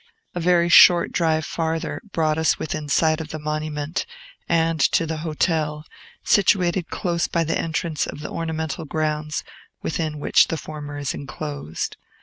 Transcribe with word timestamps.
A 0.33 0.39
very 0.39 0.67
short 0.67 1.11
drive 1.11 1.45
farther 1.45 2.01
brought 2.11 2.39
us 2.39 2.57
within 2.57 2.89
sight 2.89 3.21
of 3.21 3.27
the 3.29 3.37
monument, 3.37 4.07
and 4.49 4.79
to 4.79 5.05
the 5.05 5.17
hotel, 5.17 5.85
situated 6.23 6.89
close 6.89 7.27
by 7.27 7.43
the 7.43 7.55
entrance 7.59 8.07
of 8.07 8.21
the 8.21 8.31
ornamental 8.31 8.85
grounds 8.85 9.43
within 9.83 10.17
which 10.17 10.47
the 10.47 10.57
former 10.57 10.97
is 10.97 11.13
enclosed. 11.13 11.97